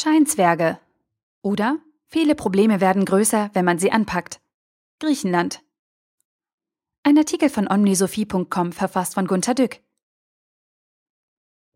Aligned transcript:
Scheinzwerge. 0.00 0.78
Oder 1.42 1.78
viele 2.06 2.36
Probleme 2.36 2.80
werden 2.80 3.04
größer, 3.04 3.50
wenn 3.52 3.64
man 3.64 3.80
sie 3.80 3.90
anpackt. 3.90 4.40
Griechenland. 5.00 5.60
Ein 7.02 7.18
Artikel 7.18 7.48
von 7.48 7.68
omnisophie.com 7.68 8.70
verfasst 8.70 9.14
von 9.14 9.26
Gunter 9.26 9.54
Dück. 9.54 9.80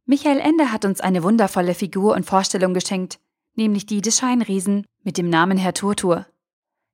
Michael 0.04 0.38
Ende 0.38 0.70
hat 0.70 0.84
uns 0.84 1.00
eine 1.00 1.24
wundervolle 1.24 1.74
Figur 1.74 2.14
und 2.14 2.24
Vorstellung 2.24 2.74
geschenkt, 2.74 3.18
nämlich 3.56 3.86
die 3.86 4.00
des 4.00 4.18
Scheinriesen 4.18 4.86
mit 5.02 5.18
dem 5.18 5.28
Namen 5.28 5.58
Herr 5.58 5.74
Turtur. 5.74 6.28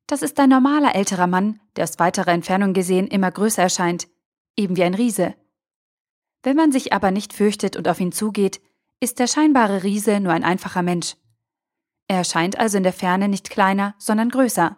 Das 0.06 0.22
ist 0.22 0.40
ein 0.40 0.48
normaler 0.48 0.94
älterer 0.94 1.26
Mann, 1.26 1.60
der 1.76 1.84
aus 1.84 1.98
weiterer 1.98 2.32
Entfernung 2.32 2.72
gesehen 2.72 3.06
immer 3.06 3.30
größer 3.30 3.64
erscheint, 3.64 4.08
eben 4.56 4.76
wie 4.76 4.84
ein 4.84 4.94
Riese. 4.94 5.34
Wenn 6.42 6.56
man 6.56 6.72
sich 6.72 6.94
aber 6.94 7.10
nicht 7.10 7.34
fürchtet 7.34 7.76
und 7.76 7.86
auf 7.86 8.00
ihn 8.00 8.12
zugeht, 8.12 8.62
ist 9.00 9.18
der 9.18 9.26
scheinbare 9.26 9.82
Riese 9.82 10.20
nur 10.20 10.32
ein 10.32 10.44
einfacher 10.44 10.82
Mensch. 10.82 11.16
Er 12.08 12.18
erscheint 12.18 12.58
also 12.58 12.78
in 12.78 12.82
der 12.82 12.92
Ferne 12.92 13.28
nicht 13.28 13.50
kleiner, 13.50 13.94
sondern 13.98 14.30
größer. 14.30 14.76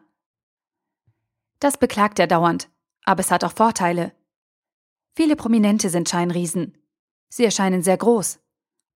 Das 1.61 1.78
beklagt 1.78 2.19
er 2.19 2.27
dauernd, 2.27 2.69
aber 3.05 3.20
es 3.20 3.30
hat 3.30 3.45
auch 3.45 3.52
Vorteile. 3.52 4.12
Viele 5.14 5.37
Prominente 5.37 5.91
sind 5.91 6.09
Scheinriesen. 6.09 6.77
Sie 7.28 7.45
erscheinen 7.45 7.83
sehr 7.83 7.97
groß. 7.97 8.41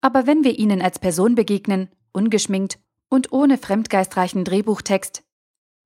Aber 0.00 0.26
wenn 0.26 0.44
wir 0.44 0.58
ihnen 0.58 0.82
als 0.82 0.98
Person 0.98 1.34
begegnen, 1.34 1.90
ungeschminkt 2.12 2.78
und 3.08 3.32
ohne 3.32 3.58
fremdgeistreichen 3.58 4.44
Drehbuchtext, 4.44 5.22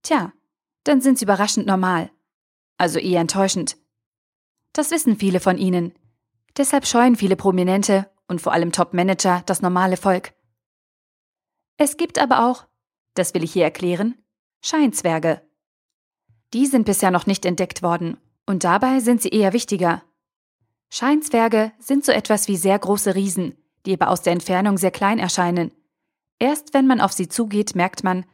tja, 0.02 0.32
dann 0.84 1.00
sind 1.00 1.18
sie 1.18 1.24
überraschend 1.24 1.66
normal. 1.66 2.10
Also 2.78 2.98
eher 2.98 3.20
enttäuschend. 3.20 3.76
Das 4.72 4.90
wissen 4.90 5.16
viele 5.16 5.40
von 5.40 5.58
ihnen. 5.58 5.94
Deshalb 6.56 6.86
scheuen 6.86 7.16
viele 7.16 7.36
Prominente 7.36 8.10
und 8.28 8.40
vor 8.40 8.52
allem 8.52 8.72
Top-Manager 8.72 9.42
das 9.46 9.62
normale 9.62 9.96
Volk. 9.96 10.34
Es 11.76 11.96
gibt 11.96 12.18
aber 12.18 12.48
auch, 12.48 12.66
das 13.14 13.34
will 13.34 13.44
ich 13.44 13.52
hier 13.52 13.64
erklären, 13.64 14.16
Scheinzwerge. 14.62 15.42
Die 16.52 16.66
sind 16.66 16.86
bisher 16.86 17.10
noch 17.10 17.26
nicht 17.26 17.44
entdeckt 17.44 17.82
worden 17.82 18.16
und 18.46 18.64
dabei 18.64 19.00
sind 19.00 19.20
sie 19.22 19.28
eher 19.28 19.52
wichtiger. 19.52 20.02
Scheinzwerge 20.90 21.72
sind 21.78 22.04
so 22.04 22.12
etwas 22.12 22.48
wie 22.48 22.56
sehr 22.56 22.78
große 22.78 23.14
Riesen, 23.14 23.56
die 23.84 23.92
aber 23.92 24.10
aus 24.10 24.22
der 24.22 24.32
Entfernung 24.32 24.78
sehr 24.78 24.90
klein 24.90 25.18
erscheinen. 25.18 25.72
Erst 26.38 26.74
wenn 26.74 26.86
man 26.86 27.00
auf 27.00 27.12
sie 27.12 27.28
zugeht, 27.28 27.74
merkt 27.74 28.04
man, 28.04 28.24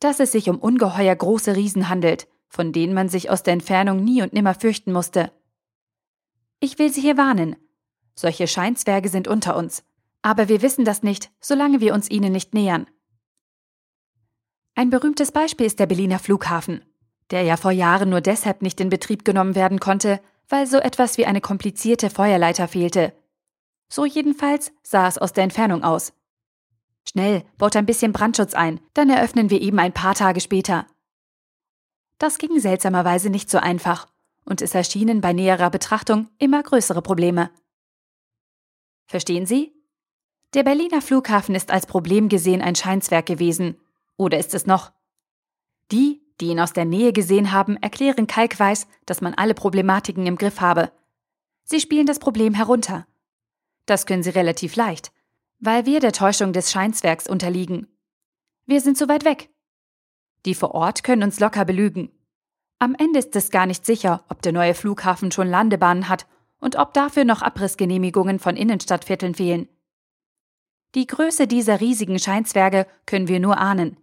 dass 0.00 0.20
es 0.20 0.32
sich 0.32 0.48
um 0.48 0.58
ungeheuer 0.58 1.14
große 1.14 1.56
Riesen 1.56 1.88
handelt, 1.88 2.28
von 2.48 2.72
denen 2.72 2.94
man 2.94 3.08
sich 3.08 3.30
aus 3.30 3.42
der 3.42 3.52
Entfernung 3.52 4.02
nie 4.02 4.22
und 4.22 4.32
nimmer 4.32 4.54
fürchten 4.54 4.92
musste. 4.92 5.32
Ich 6.60 6.78
will 6.78 6.92
Sie 6.92 7.00
hier 7.00 7.16
warnen, 7.16 7.56
solche 8.18 8.48
Scheinzwerge 8.48 9.08
sind 9.08 9.28
unter 9.28 9.56
uns. 9.56 9.84
Aber 10.22 10.48
wir 10.48 10.60
wissen 10.60 10.84
das 10.84 11.02
nicht, 11.02 11.30
solange 11.40 11.80
wir 11.80 11.94
uns 11.94 12.10
ihnen 12.10 12.32
nicht 12.32 12.52
nähern. 12.52 12.88
Ein 14.74 14.90
berühmtes 14.90 15.30
Beispiel 15.30 15.66
ist 15.66 15.78
der 15.78 15.86
Berliner 15.86 16.18
Flughafen, 16.18 16.84
der 17.30 17.42
ja 17.42 17.56
vor 17.56 17.70
Jahren 17.70 18.10
nur 18.10 18.20
deshalb 18.20 18.62
nicht 18.62 18.80
in 18.80 18.88
Betrieb 18.88 19.24
genommen 19.24 19.54
werden 19.54 19.78
konnte, 19.78 20.20
weil 20.48 20.66
so 20.66 20.78
etwas 20.78 21.16
wie 21.18 21.26
eine 21.26 21.40
komplizierte 21.40 22.10
Feuerleiter 22.10 22.66
fehlte. 22.66 23.12
So 23.88 24.04
jedenfalls 24.04 24.72
sah 24.82 25.06
es 25.06 25.18
aus 25.18 25.32
der 25.32 25.44
Entfernung 25.44 25.84
aus. 25.84 26.12
Schnell, 27.08 27.44
baut 27.56 27.76
ein 27.76 27.86
bisschen 27.86 28.12
Brandschutz 28.12 28.54
ein, 28.54 28.80
dann 28.94 29.10
eröffnen 29.10 29.50
wir 29.50 29.60
eben 29.60 29.78
ein 29.78 29.92
paar 29.92 30.14
Tage 30.14 30.40
später. 30.40 30.86
Das 32.18 32.38
ging 32.38 32.58
seltsamerweise 32.58 33.30
nicht 33.30 33.48
so 33.48 33.58
einfach, 33.58 34.08
und 34.44 34.60
es 34.60 34.74
erschienen 34.74 35.20
bei 35.20 35.32
näherer 35.32 35.70
Betrachtung 35.70 36.28
immer 36.38 36.62
größere 36.62 37.00
Probleme. 37.00 37.50
Verstehen 39.08 39.46
Sie? 39.46 39.72
Der 40.52 40.62
Berliner 40.62 41.00
Flughafen 41.00 41.54
ist 41.54 41.70
als 41.70 41.86
Problem 41.86 42.28
gesehen 42.28 42.60
ein 42.60 42.74
Scheinzwerg 42.74 43.24
gewesen. 43.24 43.80
Oder 44.18 44.38
ist 44.38 44.54
es 44.54 44.66
noch? 44.66 44.92
Die, 45.90 46.20
die 46.40 46.48
ihn 46.48 46.60
aus 46.60 46.74
der 46.74 46.84
Nähe 46.84 47.14
gesehen 47.14 47.50
haben, 47.50 47.78
erklären 47.78 48.26
kalkweiß, 48.26 48.86
dass 49.06 49.22
man 49.22 49.32
alle 49.32 49.54
Problematiken 49.54 50.26
im 50.26 50.36
Griff 50.36 50.60
habe. 50.60 50.92
Sie 51.64 51.80
spielen 51.80 52.04
das 52.04 52.18
Problem 52.18 52.52
herunter. 52.52 53.06
Das 53.86 54.04
können 54.04 54.22
sie 54.22 54.30
relativ 54.30 54.76
leicht, 54.76 55.10
weil 55.58 55.86
wir 55.86 56.00
der 56.00 56.12
Täuschung 56.12 56.52
des 56.52 56.70
Scheinzwergs 56.70 57.26
unterliegen. 57.26 57.88
Wir 58.66 58.82
sind 58.82 58.98
zu 58.98 59.08
weit 59.08 59.24
weg. 59.24 59.48
Die 60.44 60.54
vor 60.54 60.74
Ort 60.74 61.02
können 61.02 61.22
uns 61.22 61.40
locker 61.40 61.64
belügen. 61.64 62.10
Am 62.78 62.94
Ende 62.94 63.18
ist 63.18 63.34
es 63.34 63.50
gar 63.50 63.64
nicht 63.64 63.86
sicher, 63.86 64.24
ob 64.28 64.42
der 64.42 64.52
neue 64.52 64.74
Flughafen 64.74 65.32
schon 65.32 65.48
Landebahnen 65.48 66.10
hat 66.10 66.26
und 66.60 66.76
ob 66.76 66.94
dafür 66.94 67.24
noch 67.24 67.42
Abrissgenehmigungen 67.42 68.38
von 68.38 68.56
Innenstadtvierteln 68.56 69.34
fehlen. 69.34 69.68
Die 70.94 71.06
Größe 71.06 71.46
dieser 71.46 71.80
riesigen 71.80 72.18
Scheinzwerge 72.18 72.86
können 73.06 73.28
wir 73.28 73.40
nur 73.40 73.58
ahnen. 73.58 73.98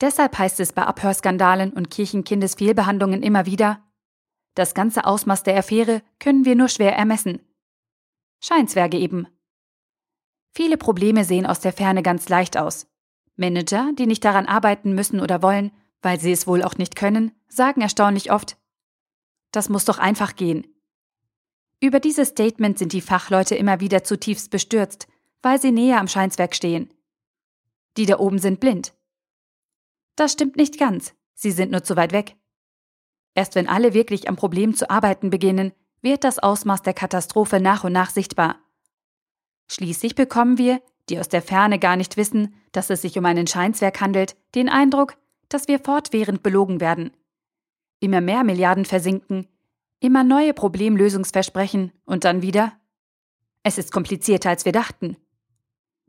Deshalb 0.00 0.36
heißt 0.38 0.60
es 0.60 0.72
bei 0.72 0.82
Abhörskandalen 0.82 1.72
und 1.72 1.90
Kirchenkindesfehlbehandlungen 1.90 3.22
immer 3.22 3.46
wieder, 3.46 3.80
das 4.54 4.74
ganze 4.74 5.04
Ausmaß 5.04 5.42
der 5.42 5.56
Affäre 5.56 6.02
können 6.20 6.44
wir 6.44 6.54
nur 6.54 6.68
schwer 6.68 6.96
ermessen. 6.96 7.40
Scheinzwerge 8.40 8.98
eben. 8.98 9.26
Viele 10.52 10.76
Probleme 10.76 11.24
sehen 11.24 11.46
aus 11.46 11.60
der 11.60 11.72
Ferne 11.72 12.02
ganz 12.02 12.28
leicht 12.28 12.56
aus. 12.56 12.86
Manager, 13.36 13.90
die 13.98 14.06
nicht 14.06 14.24
daran 14.24 14.46
arbeiten 14.46 14.94
müssen 14.94 15.20
oder 15.20 15.42
wollen, 15.42 15.72
weil 16.02 16.20
sie 16.20 16.30
es 16.30 16.46
wohl 16.46 16.62
auch 16.62 16.76
nicht 16.76 16.94
können, 16.94 17.32
sagen 17.48 17.80
erstaunlich 17.80 18.30
oft, 18.30 18.56
das 19.50 19.68
muss 19.68 19.84
doch 19.84 19.98
einfach 19.98 20.36
gehen. 20.36 20.66
Über 21.84 22.00
dieses 22.00 22.28
Statement 22.28 22.78
sind 22.78 22.94
die 22.94 23.02
Fachleute 23.02 23.56
immer 23.56 23.78
wieder 23.78 24.02
zutiefst 24.04 24.50
bestürzt, 24.50 25.06
weil 25.42 25.60
sie 25.60 25.70
näher 25.70 26.00
am 26.00 26.08
Scheinzwerg 26.08 26.54
stehen. 26.54 26.88
Die 27.98 28.06
da 28.06 28.18
oben 28.20 28.38
sind 28.38 28.58
blind. 28.58 28.94
Das 30.16 30.32
stimmt 30.32 30.56
nicht 30.56 30.78
ganz, 30.78 31.12
sie 31.34 31.50
sind 31.50 31.70
nur 31.70 31.84
zu 31.84 31.94
weit 31.94 32.12
weg. 32.12 32.36
Erst 33.34 33.54
wenn 33.54 33.68
alle 33.68 33.92
wirklich 33.92 34.30
am 34.30 34.36
Problem 34.36 34.74
zu 34.74 34.88
arbeiten 34.88 35.28
beginnen, 35.28 35.72
wird 36.00 36.24
das 36.24 36.38
Ausmaß 36.38 36.80
der 36.80 36.94
Katastrophe 36.94 37.60
nach 37.60 37.84
und 37.84 37.92
nach 37.92 38.08
sichtbar. 38.08 38.56
Schließlich 39.68 40.14
bekommen 40.14 40.56
wir, 40.56 40.80
die 41.10 41.18
aus 41.18 41.28
der 41.28 41.42
Ferne 41.42 41.78
gar 41.78 41.96
nicht 41.96 42.16
wissen, 42.16 42.54
dass 42.72 42.88
es 42.88 43.02
sich 43.02 43.18
um 43.18 43.26
einen 43.26 43.46
Scheinzwerg 43.46 44.00
handelt, 44.00 44.36
den 44.54 44.70
Eindruck, 44.70 45.18
dass 45.50 45.68
wir 45.68 45.80
fortwährend 45.80 46.42
belogen 46.42 46.80
werden. 46.80 47.14
Immer 48.00 48.22
mehr 48.22 48.42
Milliarden 48.42 48.86
versinken, 48.86 49.48
Immer 50.04 50.22
neue 50.22 50.52
Problemlösungsversprechen 50.52 51.90
und 52.04 52.24
dann 52.24 52.42
wieder? 52.42 52.74
Es 53.62 53.78
ist 53.78 53.90
komplizierter, 53.90 54.50
als 54.50 54.66
wir 54.66 54.72
dachten. 54.72 55.16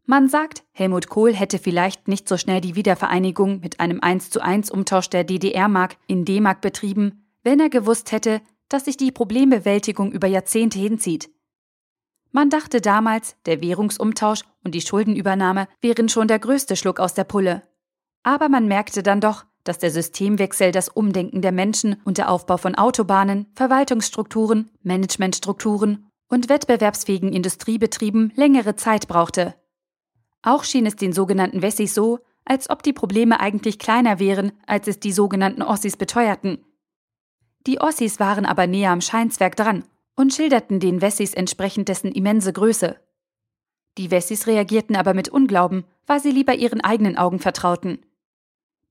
Man 0.04 0.28
sagt, 0.28 0.66
Helmut 0.74 1.08
Kohl 1.08 1.34
hätte 1.34 1.60
vielleicht 1.60 2.10
nicht 2.10 2.28
so 2.28 2.36
schnell 2.36 2.60
die 2.60 2.76
Wiedervereinigung 2.76 3.62
mit 3.62 3.80
einem 3.80 4.02
1 4.02 4.32
zu 4.32 4.42
1 4.42 4.70
Umtausch 4.70 5.10
der 5.10 5.24
DDR-Mark 5.24 5.96
in 6.08 6.26
D-Mark 6.26 6.60
betrieben, 6.60 7.26
wenn 7.44 7.62
er 7.62 7.70
gewusst 7.70 8.12
hätte, 8.12 8.42
dass 8.68 8.84
sich 8.84 8.98
die 8.98 9.14
Problembewältigung 9.14 10.12
über 10.12 10.28
Jahrzehnte 10.28 10.78
hinzieht. 10.78 11.30
Man 12.34 12.50
dachte 12.50 12.82
damals, 12.82 13.38
der 13.46 13.62
Währungsumtausch 13.62 14.42
und 14.66 14.76
die 14.76 14.82
Schuldenübernahme 14.82 15.70
wären 15.80 16.10
schon 16.10 16.28
der 16.28 16.40
größte 16.40 16.76
Schluck 16.76 17.00
aus 17.00 17.14
der 17.14 17.24
Pulle. 17.24 17.64
Aber 18.24 18.50
man 18.50 18.68
merkte 18.68 19.04
dann 19.04 19.22
doch, 19.22 19.46
dass 19.66 19.80
der 19.80 19.92
Systemwechsel 19.92 20.72
das 20.72 20.88
Umdenken 20.88 21.42
der 21.42 21.52
Menschen 21.52 21.98
und 22.06 22.18
der 22.18 22.30
Aufbau 22.30 22.56
von 22.56 22.76
Autobahnen, 22.76 23.48
Verwaltungsstrukturen, 23.56 24.72
Managementstrukturen 24.84 26.08
und 26.30 26.48
wettbewerbsfähigen 26.48 27.34
Industriebetrieben 27.34 28.31
längere 28.36 28.78
Zeit 28.78 29.09
brauchte. 29.09 29.56
Auch 30.42 30.64
schien 30.64 30.86
es 30.86 30.96
den 30.96 31.12
sogenannten 31.12 31.62
Wessis 31.62 31.94
so, 31.94 32.20
als 32.46 32.70
ob 32.70 32.84
die 32.84 32.94
Probleme 32.94 33.40
eigentlich 33.40 33.80
kleiner 33.80 34.20
wären, 34.20 34.52
als 34.68 34.88
es 34.88 35.00
die 35.00 35.12
sogenannten 35.12 35.64
Ossis 35.64 35.97
beteuerten. 35.97 36.64
Die 37.66 37.82
Ossis 37.82 38.20
waren 38.20 38.46
aber 38.46 38.68
näher 38.68 38.92
am 38.92 39.02
Scheinzwerg 39.02 39.56
dran 39.56 39.84
und 40.16 40.34
schilderten 40.34 40.80
den 40.80 41.02
Wessis 41.02 41.34
entsprechend 41.34 41.90
dessen 41.90 42.12
immense 42.12 42.53
Größe. 42.53 42.97
Die 43.97 44.12
Wessis 44.12 44.46
reagierten 44.46 44.96
aber 44.96 45.16
mit 45.16 45.29
Unglauben, 45.29 45.85
weil 46.06 46.20
sie 46.20 46.32
lieber 46.32 46.53
ihren 46.53 46.82
eigenen 46.82 47.17
Augen 47.17 47.40
vertrauten. 47.40 48.06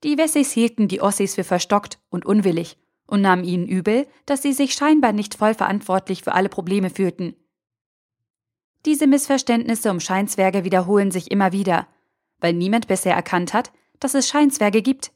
Die 0.05 0.19
Wessis 0.19 0.53
hielten 0.53 0.87
die 0.87 1.01
Ossis 1.01 1.35
für 1.35 1.45
verstockt 1.45 1.99
und 2.11 2.27
unwillig 2.27 2.77
und 3.06 3.23
nahmen 3.23 3.43
ihnen 3.43 3.67
übel, 3.67 4.06
dass 4.27 4.43
sie 4.43 4.53
sich 4.53 4.75
scheinbar 4.75 5.12
nicht 5.12 5.35
voll 5.35 5.55
verantwortlich 5.55 6.23
für 6.23 6.35
alle 6.35 6.51
Probleme 6.51 6.91
fühlten. 6.91 7.35
Diese 8.85 9.06
Missverständnisse 9.06 9.91
um 9.91 10.01
Scheinzwerge 10.01 10.62
wiederholen 10.65 11.11
sich 11.11 11.31
immer 11.31 11.53
wieder, 11.53 11.89
weil 12.39 12.53
niemand 12.53 12.87
bisher 12.87 13.15
erkannt 13.15 13.55
hat, 13.55 13.73
dass 13.99 14.12
es 14.12 14.29
Scheinzwerge 14.29 14.83
gibt. 14.83 15.11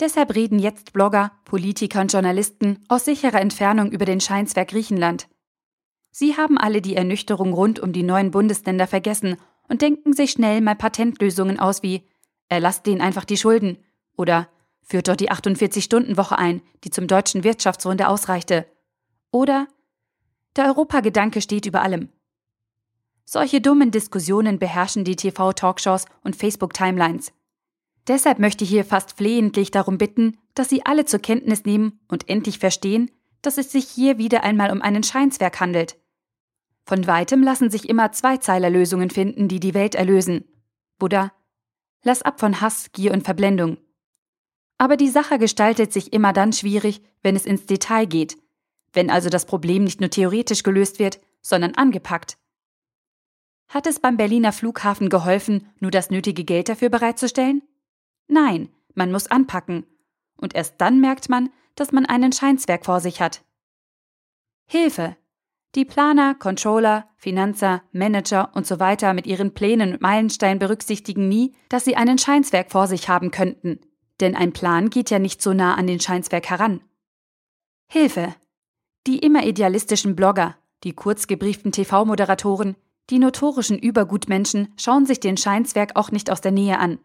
Deshalb 0.00 0.34
reden 0.34 0.58
jetzt 0.58 0.92
Blogger, 0.92 1.32
Politiker 1.46 2.02
und 2.02 2.12
Journalisten 2.12 2.84
aus 2.88 3.06
sicherer 3.06 3.40
Entfernung 3.40 3.90
über 3.90 4.04
den 4.04 4.20
Scheinzwerg 4.20 4.68
Griechenland. 4.68 5.28
Sie 6.10 6.36
haben 6.36 6.58
alle 6.58 6.82
die 6.82 6.94
Ernüchterung 6.94 7.54
rund 7.54 7.80
um 7.80 7.94
die 7.94 8.02
neuen 8.02 8.32
Bundesländer 8.32 8.86
vergessen 8.86 9.36
und 9.66 9.80
denken 9.80 10.12
sich 10.12 10.32
schnell 10.32 10.60
mal 10.60 10.76
Patentlösungen 10.76 11.58
aus 11.58 11.82
wie 11.82 12.02
Erlasst 12.48 12.86
denen 12.86 13.00
einfach 13.00 13.24
die 13.24 13.36
Schulden. 13.36 13.78
Oder 14.16 14.48
führt 14.82 15.08
dort 15.08 15.20
die 15.20 15.30
48-Stunden-Woche 15.30 16.38
ein, 16.38 16.62
die 16.84 16.90
zum 16.90 17.06
deutschen 17.06 17.44
Wirtschaftswunder 17.44 18.08
ausreichte. 18.08 18.66
Oder 19.30 19.68
der 20.56 20.66
Europagedanke 20.66 21.40
steht 21.40 21.66
über 21.66 21.82
allem. 21.82 22.08
Solche 23.24 23.60
dummen 23.60 23.90
Diskussionen 23.90 24.58
beherrschen 24.58 25.04
die 25.04 25.16
TV-Talkshows 25.16 26.06
und 26.24 26.34
Facebook-Timelines. 26.34 27.32
Deshalb 28.06 28.38
möchte 28.38 28.64
ich 28.64 28.70
hier 28.70 28.86
fast 28.86 29.18
flehentlich 29.18 29.70
darum 29.70 29.98
bitten, 29.98 30.38
dass 30.54 30.70
Sie 30.70 30.86
alle 30.86 31.04
zur 31.04 31.20
Kenntnis 31.20 31.66
nehmen 31.66 32.00
und 32.08 32.28
endlich 32.30 32.58
verstehen, 32.58 33.10
dass 33.42 33.58
es 33.58 33.70
sich 33.70 33.86
hier 33.86 34.16
wieder 34.16 34.44
einmal 34.44 34.70
um 34.72 34.80
einen 34.80 35.02
Scheinswerk 35.02 35.60
handelt. 35.60 35.98
Von 36.86 37.06
weitem 37.06 37.42
lassen 37.42 37.68
sich 37.68 37.86
immer 37.88 38.12
Zweizeilerlösungen 38.12 39.10
finden, 39.10 39.46
die 39.46 39.60
die 39.60 39.74
Welt 39.74 39.94
erlösen. 39.94 40.46
Buddha, 40.98 41.32
lass 42.02 42.22
ab 42.22 42.40
von 42.40 42.60
Hass, 42.60 42.90
Gier 42.92 43.12
und 43.12 43.24
Verblendung. 43.24 43.78
Aber 44.78 44.96
die 44.96 45.08
Sache 45.08 45.38
gestaltet 45.38 45.92
sich 45.92 46.12
immer 46.12 46.32
dann 46.32 46.52
schwierig, 46.52 47.02
wenn 47.22 47.36
es 47.36 47.46
ins 47.46 47.66
Detail 47.66 48.06
geht, 48.06 48.36
wenn 48.92 49.10
also 49.10 49.28
das 49.28 49.46
Problem 49.46 49.84
nicht 49.84 50.00
nur 50.00 50.10
theoretisch 50.10 50.62
gelöst 50.62 50.98
wird, 50.98 51.20
sondern 51.42 51.74
angepackt. 51.74 52.38
Hat 53.68 53.86
es 53.86 54.00
beim 54.00 54.16
Berliner 54.16 54.52
Flughafen 54.52 55.10
geholfen, 55.10 55.68
nur 55.78 55.90
das 55.90 56.10
nötige 56.10 56.44
Geld 56.44 56.68
dafür 56.68 56.88
bereitzustellen? 56.88 57.62
Nein, 58.26 58.70
man 58.94 59.12
muss 59.12 59.26
anpacken. 59.26 59.84
Und 60.36 60.54
erst 60.54 60.80
dann 60.80 61.00
merkt 61.00 61.28
man, 61.28 61.50
dass 61.74 61.92
man 61.92 62.06
einen 62.06 62.32
Scheinswerk 62.32 62.86
vor 62.86 63.00
sich 63.00 63.20
hat. 63.20 63.44
Hilfe! 64.66 65.16
Die 65.74 65.84
Planer, 65.84 66.34
Controller, 66.34 67.08
Finanzer, 67.16 67.82
Manager 67.92 68.50
und 68.54 68.66
so 68.66 68.80
weiter 68.80 69.12
mit 69.12 69.26
ihren 69.26 69.52
Plänen 69.52 69.92
und 69.92 70.00
Meilensteinen 70.00 70.58
berücksichtigen 70.58 71.28
nie, 71.28 71.54
dass 71.68 71.84
sie 71.84 71.96
einen 71.96 72.18
Scheinswerk 72.18 72.70
vor 72.72 72.86
sich 72.86 73.08
haben 73.08 73.30
könnten. 73.30 73.80
Denn 74.20 74.34
ein 74.34 74.52
Plan 74.52 74.88
geht 74.88 75.10
ja 75.10 75.18
nicht 75.18 75.42
so 75.42 75.52
nah 75.52 75.74
an 75.74 75.86
den 75.86 76.00
Scheinswerk 76.00 76.48
heran. 76.48 76.80
Hilfe! 77.86 78.34
Die 79.06 79.18
immer 79.18 79.44
idealistischen 79.44 80.16
Blogger, 80.16 80.56
die 80.84 80.94
kurzgebrieften 80.94 81.72
TV-Moderatoren, 81.72 82.76
die 83.10 83.18
notorischen 83.18 83.78
Übergutmenschen 83.78 84.72
schauen 84.76 85.06
sich 85.06 85.20
den 85.20 85.36
Scheinswerk 85.36 85.96
auch 85.96 86.10
nicht 86.10 86.30
aus 86.30 86.40
der 86.40 86.52
Nähe 86.52 86.78
an. 86.78 86.98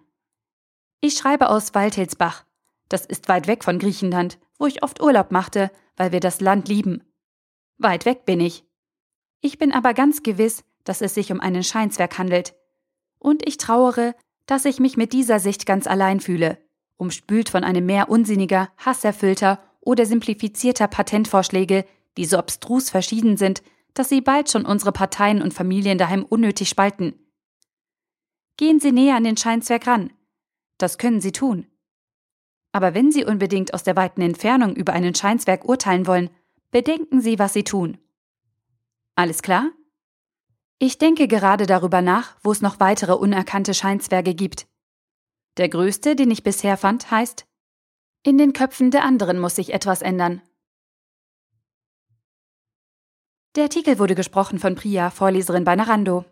Ich 1.02 1.18
schreibe 1.18 1.50
aus 1.50 1.74
Waldhilsbach. 1.74 2.46
Das 2.90 3.06
ist 3.06 3.30
weit 3.30 3.48
weg 3.48 3.64
von 3.64 3.80
Griechenland, 3.80 4.38
wo 4.58 4.66
ich 4.66 4.84
oft 4.84 5.02
Urlaub 5.02 5.32
machte, 5.32 5.72
weil 5.96 6.12
wir 6.12 6.20
das 6.20 6.42
Land 6.42 6.68
lieben. 6.68 7.04
Weit 7.78 8.06
weg 8.06 8.26
bin 8.26 8.40
ich. 8.40 8.66
Ich 9.42 9.58
bin 9.58 9.72
aber 9.72 9.94
ganz 9.94 10.24
gewiss, 10.24 10.64
dass 10.84 11.02
es 11.02 11.14
sich 11.14 11.32
um 11.32 11.40
einen 11.40 11.64
Scheinswerk 11.64 12.18
handelt. 12.18 12.56
Und 13.20 13.48
ich 13.48 13.58
trauere, 13.58 14.16
dass 14.46 14.66
ich 14.66 14.80
mich 14.80 14.98
mit 14.98 15.14
dieser 15.14 15.40
Sicht 15.40 15.66
ganz 15.66 15.88
allein 15.88 16.20
fühle, 16.20 16.58
umspült 16.98 17.50
von 17.50 17.64
einem 17.64 17.86
Meer 17.86 18.10
unsinniger, 18.10 18.70
hasserfüllter 18.78 19.60
oder 19.80 20.06
simplifizierter 20.06 20.88
Patentvorschläge, 20.88 21.86
die 22.18 22.26
so 22.26 22.38
abstrus 22.38 22.90
verschieden 22.90 23.38
sind, 23.38 23.64
dass 23.94 24.10
sie 24.10 24.22
bald 24.22 24.50
schon 24.50 24.66
unsere 24.66 24.92
Parteien 24.92 25.42
und 25.42 25.54
Familien 25.54 25.98
daheim 25.98 26.24
unnötig 26.24 26.70
spalten. 26.70 27.20
Gehen 28.58 28.80
Sie 28.80 28.92
näher 28.92 29.16
an 29.16 29.24
den 29.24 29.38
Scheinswerk 29.38 29.88
ran. 29.88 30.14
Das 30.78 30.98
können 30.98 31.22
Sie 31.22 31.32
tun. 31.32 31.68
Aber 32.72 32.94
wenn 32.94 33.12
Sie 33.12 33.26
unbedingt 33.26 33.74
aus 33.74 33.84
der 33.84 33.96
weiten 33.96 34.22
Entfernung 34.22 34.76
über 34.76 34.94
einen 34.94 35.16
Scheinswerk 35.16 35.66
urteilen 35.66 36.08
wollen, 36.08 36.30
bedenken 36.74 37.22
Sie, 37.22 37.40
was 37.40 37.54
Sie 37.54 37.64
tun. 37.64 37.98
Alles 39.16 39.42
klar? 39.42 39.72
Ich 40.80 40.98
denke 40.98 41.30
gerade 41.30 41.66
darüber 41.66 42.02
nach, 42.02 42.36
wo 42.44 42.52
es 42.52 42.62
noch 42.62 42.82
weitere 42.82 43.14
unerkannte 43.14 43.74
Scheinswerke 43.74 44.34
gibt. 44.34 44.68
Der 45.58 45.70
größte, 45.70 46.16
den 46.16 46.32
ich 46.32 46.44
bisher 46.44 46.76
fand, 46.76 47.10
heißt 47.12 47.46
In 48.24 48.38
den 48.38 48.52
Köpfen 48.52 48.92
der 48.92 49.06
anderen 49.06 49.40
muss 49.40 49.56
sich 49.56 49.72
etwas 49.72 50.02
ändern. 50.02 50.42
Der 53.56 53.66
Artikel 53.66 54.00
wurde 54.00 54.16
gesprochen 54.16 54.58
von 54.58 54.74
Priya, 54.74 55.12
Vorleserin 55.12 55.64
bei 55.64 55.76
Narando. 55.76 56.26